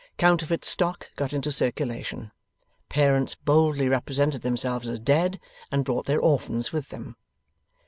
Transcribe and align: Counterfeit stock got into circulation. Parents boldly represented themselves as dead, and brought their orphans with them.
Counterfeit 0.17 0.65
stock 0.65 1.11
got 1.15 1.31
into 1.31 1.51
circulation. 1.51 2.31
Parents 2.89 3.35
boldly 3.35 3.87
represented 3.87 4.41
themselves 4.41 4.87
as 4.87 4.97
dead, 4.97 5.39
and 5.71 5.85
brought 5.85 6.07
their 6.07 6.19
orphans 6.19 6.71
with 6.73 6.89
them. 6.89 7.17